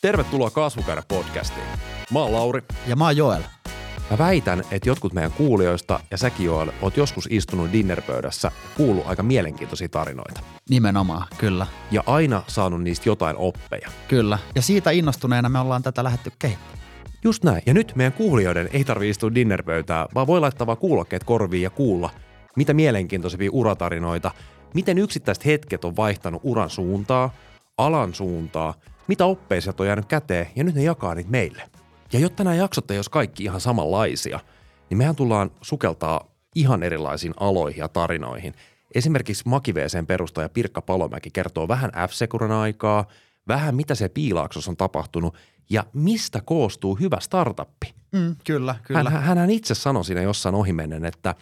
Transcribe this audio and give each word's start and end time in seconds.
Tervetuloa 0.00 0.50
Kasvukäärä 0.50 1.02
podcastiin. 1.08 1.66
Mä 2.12 2.18
oon 2.18 2.32
Lauri. 2.32 2.62
Ja 2.86 2.96
mä 2.96 3.04
oon 3.04 3.16
Joel. 3.16 3.42
Mä 4.10 4.18
väitän, 4.18 4.62
että 4.70 4.88
jotkut 4.88 5.12
meidän 5.12 5.32
kuulijoista 5.32 6.00
ja 6.10 6.16
säkin 6.16 6.46
Joel, 6.46 6.72
oot 6.82 6.96
joskus 6.96 7.28
istunut 7.30 7.72
dinnerpöydässä 7.72 8.48
ja 8.48 8.70
kuullut 8.76 9.06
aika 9.06 9.22
mielenkiintoisia 9.22 9.88
tarinoita. 9.88 10.40
Nimenomaan, 10.70 11.26
kyllä. 11.38 11.66
Ja 11.90 12.02
aina 12.06 12.42
saanut 12.46 12.82
niistä 12.82 13.08
jotain 13.08 13.36
oppeja. 13.36 13.88
Kyllä. 14.08 14.38
Ja 14.54 14.62
siitä 14.62 14.90
innostuneena 14.90 15.48
me 15.48 15.58
ollaan 15.58 15.82
tätä 15.82 16.04
lähetty 16.04 16.32
kehittämään. 16.38 16.78
Just 17.24 17.44
näin. 17.44 17.62
Ja 17.66 17.74
nyt 17.74 17.92
meidän 17.96 18.12
kuulijoiden 18.12 18.68
ei 18.72 18.84
tarvitse 18.84 19.10
istua 19.10 19.34
dinnerpöytään, 19.34 20.08
vaan 20.14 20.26
voi 20.26 20.40
laittaa 20.40 20.66
vaan 20.66 20.78
kuulokkeet 20.78 21.24
korviin 21.24 21.62
ja 21.62 21.70
kuulla, 21.70 22.10
mitä 22.56 22.74
mielenkiintoisempia 22.74 23.50
uratarinoita, 23.52 24.30
miten 24.74 24.98
yksittäiset 24.98 25.46
hetket 25.46 25.84
on 25.84 25.96
vaihtanut 25.96 26.40
uran 26.44 26.70
suuntaa, 26.70 27.34
alan 27.78 28.14
suuntaa, 28.14 28.74
mitä 29.08 29.24
oppeja 29.24 29.60
sieltä 29.60 29.82
on 29.82 29.86
jäänyt 29.86 30.06
käteen 30.06 30.46
ja 30.56 30.64
nyt 30.64 30.74
ne 30.74 30.82
jakaa 30.82 31.14
niitä 31.14 31.30
meille. 31.30 31.62
Ja 32.12 32.18
jotta 32.18 32.44
nämä 32.44 32.56
jaksot 32.56 32.90
ei 32.90 32.98
olisi 32.98 33.10
kaikki 33.10 33.44
ihan 33.44 33.60
samanlaisia, 33.60 34.40
niin 34.90 34.98
mehän 34.98 35.16
tullaan 35.16 35.50
sukeltaa 35.60 36.28
ihan 36.54 36.82
erilaisiin 36.82 37.34
aloihin 37.40 37.78
ja 37.78 37.88
tarinoihin. 37.88 38.54
Esimerkiksi 38.94 39.42
Makiveeseen 39.46 40.06
perustaja 40.06 40.48
Pirkka 40.48 40.82
Palomäki 40.82 41.30
kertoo 41.30 41.68
vähän 41.68 41.90
f 41.90 42.12
aikaa, 42.60 43.06
vähän 43.48 43.74
mitä 43.74 43.94
se 43.94 44.08
piilaaksossa 44.08 44.70
on 44.70 44.76
tapahtunut 44.76 45.36
ja 45.70 45.84
mistä 45.92 46.40
koostuu 46.44 46.94
hyvä 46.94 47.20
startuppi. 47.20 47.94
Mm, 48.12 48.36
kyllä, 48.46 48.74
kyllä. 48.82 49.10
Hän, 49.10 49.38
hän 49.38 49.50
itse 49.50 49.74
sanoi 49.74 50.04
siinä 50.04 50.22
jossain 50.22 50.54
ohimennen, 50.54 51.04
että 51.04 51.34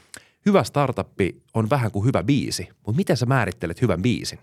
hyvä 0.46 0.65
startuppi 0.65 1.43
on 1.55 1.71
vähän 1.71 1.90
kuin 1.90 2.05
hyvä 2.05 2.23
biisi, 2.23 2.68
mutta 2.87 2.96
miten 2.96 3.16
sä 3.16 3.27
määrittelet 3.27 3.83
hyvän 3.83 4.02
biisin? 4.02 4.38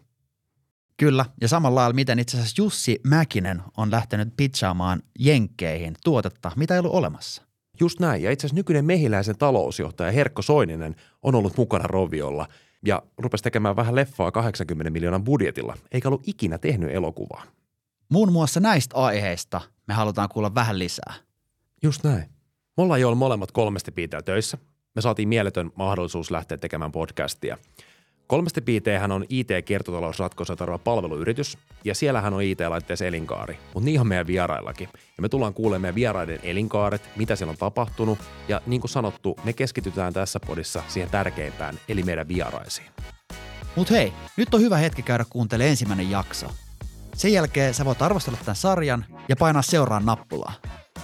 Kyllä, 0.97 1.25
ja 1.41 1.47
samalla 1.47 1.79
lailla 1.79 1.93
miten 1.93 2.19
itse 2.19 2.37
asiassa 2.37 2.61
Jussi 2.61 2.99
Mäkinen 3.03 3.61
on 3.77 3.91
lähtenyt 3.91 4.33
pitchaamaan 4.37 5.03
jenkkeihin 5.19 5.95
tuotetta, 6.03 6.51
mitä 6.55 6.73
ei 6.73 6.79
ollut 6.79 6.93
olemassa. 6.93 7.43
Just 7.79 7.99
näin, 7.99 8.23
ja 8.23 8.31
itse 8.31 8.47
asiassa 8.47 8.59
nykyinen 8.59 8.85
mehiläisen 8.85 9.37
talousjohtaja 9.37 10.11
Herkko 10.11 10.41
Soininen 10.41 10.95
on 11.21 11.35
ollut 11.35 11.57
mukana 11.57 11.87
Roviolla 11.87 12.47
ja 12.85 13.03
rupesi 13.17 13.43
tekemään 13.43 13.75
vähän 13.75 13.95
leffaa 13.95 14.31
80 14.31 14.89
miljoonan 14.89 15.23
budjetilla, 15.23 15.77
eikä 15.91 16.07
ollut 16.07 16.27
ikinä 16.27 16.57
tehnyt 16.57 16.91
elokuvaa. 16.91 17.43
Muun 18.09 18.31
muassa 18.31 18.59
näistä 18.59 18.95
aiheista 18.95 19.61
me 19.87 19.93
halutaan 19.93 20.29
kuulla 20.29 20.55
vähän 20.55 20.79
lisää. 20.79 21.13
Just 21.83 22.03
näin. 22.03 22.23
Me 22.77 22.83
ollaan 22.83 23.01
jo 23.01 23.15
molemmat 23.15 23.51
kolmesti 23.51 23.91
piitää 23.91 24.21
töissä. 24.21 24.57
Me 24.95 25.01
saatiin 25.01 25.29
mieletön 25.29 25.71
mahdollisuus 25.75 26.31
lähteä 26.31 26.57
tekemään 26.57 26.91
podcastia– 26.91 27.57
Kolmesti 28.27 28.61
piiteihän 28.61 29.11
on 29.11 29.25
IT-kiertotalousratkaisuja 29.29 30.57
tarjoava 30.57 30.83
palveluyritys, 30.83 31.57
ja 31.83 31.95
siellähän 31.95 32.33
on 32.33 32.41
IT-laitteessa 32.41 33.05
elinkaari, 33.05 33.57
mutta 33.73 33.85
niin 33.85 33.99
on 33.99 34.07
meidän 34.07 34.27
vieraillakin. 34.27 34.89
Ja 34.93 35.21
me 35.21 35.29
tullaan 35.29 35.53
kuulemaan 35.53 35.81
meidän 35.81 35.95
vieraiden 35.95 36.39
elinkaaret, 36.43 37.01
mitä 37.15 37.35
siellä 37.35 37.51
on 37.51 37.57
tapahtunut, 37.57 38.19
ja 38.47 38.61
niin 38.65 38.81
kuin 38.81 38.91
sanottu, 38.91 39.39
me 39.43 39.53
keskitytään 39.53 40.13
tässä 40.13 40.39
podissa 40.39 40.83
siihen 40.87 41.09
tärkeimpään, 41.09 41.79
eli 41.89 42.03
meidän 42.03 42.27
vieraisiin. 42.27 42.87
Mut 43.75 43.91
hei, 43.91 44.13
nyt 44.37 44.53
on 44.53 44.61
hyvä 44.61 44.77
hetki 44.77 45.01
käydä 45.01 45.25
kuuntelemaan 45.29 45.69
ensimmäinen 45.69 46.11
jakso. 46.11 46.47
Sen 47.15 47.33
jälkeen 47.33 47.73
sä 47.73 47.85
voit 47.85 48.01
arvostella 48.01 48.39
tämän 48.45 48.55
sarjan 48.55 49.05
ja 49.29 49.35
painaa 49.35 49.61
seuraan 49.61 50.05
nappulaa. 50.05 50.53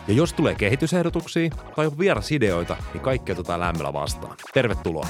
Ja 0.07 0.13
jos 0.13 0.33
tulee 0.33 0.55
kehitysehdotuksia 0.55 1.49
tai 1.75 1.91
vierasideoita, 1.99 2.77
niin 2.93 3.01
kaikki 3.01 3.31
otetaan 3.31 3.59
lämmöllä 3.59 3.93
vastaan. 3.93 4.35
Tervetuloa! 4.53 5.07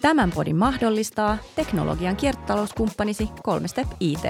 Tämän 0.00 0.30
podin 0.30 0.56
mahdollistaa 0.56 1.38
teknologian 1.56 2.16
kiertotalouskumppanisi 2.16 3.30
3Step 3.48 3.88
IT. 4.00 4.20